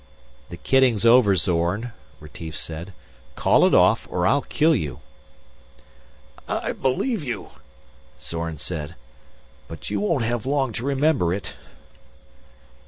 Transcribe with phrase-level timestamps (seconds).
[0.49, 2.91] "The kidding's over, Zorn," Retief said.
[3.35, 4.99] "Call it off or I'll kill you."
[6.49, 7.51] "I believe you,"
[8.19, 8.95] Zorn said.
[9.67, 11.53] "But you won't have long to remember it."